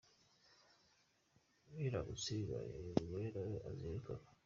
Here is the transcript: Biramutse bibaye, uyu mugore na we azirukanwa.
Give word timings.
Biramutse 1.75 2.29
bibaye, 2.37 2.71
uyu 2.81 2.93
mugore 2.99 3.25
na 3.33 3.41
we 3.47 3.55
azirukanwa. 3.69 4.27